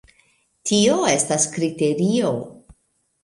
Tio 0.69 0.95
estas 1.09 1.45
kriterio! 1.57 2.31